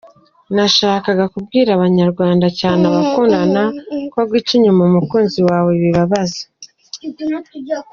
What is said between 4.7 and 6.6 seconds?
umukunzi wawe bibabaza.